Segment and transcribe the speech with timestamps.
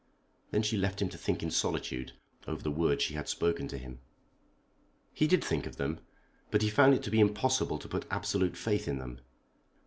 [0.49, 2.13] Then she left him to think in solitude
[2.47, 3.99] over the words she had spoken to him.
[5.13, 5.99] He did think of them.
[6.49, 9.21] But he found it to be impossible to put absolute faith in them.